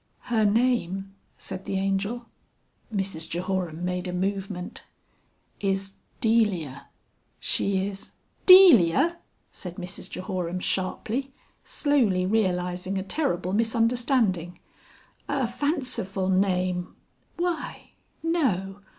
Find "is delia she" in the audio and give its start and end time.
5.59-7.85